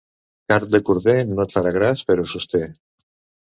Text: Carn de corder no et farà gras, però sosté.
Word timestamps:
Carn 0.53 0.71
de 0.75 0.81
corder 0.87 1.15
no 1.33 1.45
et 1.45 1.55
farà 1.59 1.77
gras, 1.77 2.05
però 2.11 2.29
sosté. 2.35 2.67